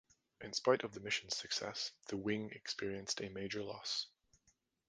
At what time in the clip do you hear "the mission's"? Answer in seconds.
0.95-1.37